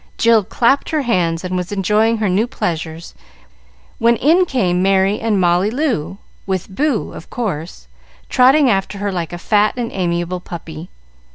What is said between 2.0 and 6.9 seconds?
her new pleasures, when in came Merry and Molly Loo, with